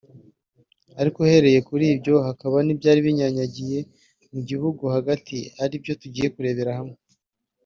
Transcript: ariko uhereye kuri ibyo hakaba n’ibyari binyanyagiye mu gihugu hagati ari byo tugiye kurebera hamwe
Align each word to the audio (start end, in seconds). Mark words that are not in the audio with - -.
ariko 0.99 1.17
uhereye 1.25 1.59
kuri 1.69 1.85
ibyo 1.95 2.15
hakaba 2.27 2.57
n’ibyari 2.63 2.99
binyanyagiye 3.05 3.79
mu 4.31 4.39
gihugu 4.49 4.83
hagati 4.95 5.37
ari 5.63 5.75
byo 5.83 5.93
tugiye 6.01 6.27
kurebera 6.35 6.73
hamwe 6.79 6.97